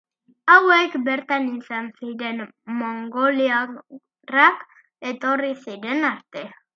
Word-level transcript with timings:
Hauek 0.51 0.93
bertan 1.09 1.43
izan 1.57 1.89
ziren 1.99 2.41
mongoliarrak 2.79 4.65
etorri 5.13 5.53
ziren 5.67 6.03
arte. 6.11 6.45